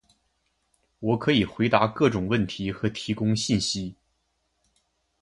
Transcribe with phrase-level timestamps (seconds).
[0.97, 3.93] 我可以回答各种问题和提供信息。